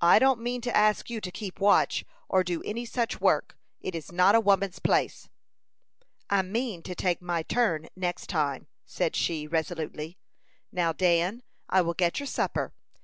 "I 0.00 0.18
don't 0.18 0.40
mean 0.40 0.60
to 0.62 0.76
ask 0.76 1.08
you 1.10 1.20
to 1.20 1.30
keep 1.30 1.60
watch, 1.60 2.04
or 2.28 2.42
do 2.42 2.60
any 2.64 2.84
such 2.84 3.20
work. 3.20 3.56
It 3.80 3.94
is 3.94 4.10
not 4.10 4.34
a 4.34 4.40
woman's 4.40 4.80
place." 4.80 5.28
"I 6.28 6.42
mean 6.42 6.82
to 6.82 6.96
take 6.96 7.22
my 7.22 7.44
turn 7.44 7.88
next 7.94 8.26
time," 8.26 8.66
said 8.84 9.14
she, 9.14 9.46
resolutely. 9.46 10.18
"Now, 10.72 10.92
Dan, 10.92 11.44
I 11.68 11.82
will 11.82 11.94
get 11.94 12.18
your 12.18 12.26
supper. 12.26 12.74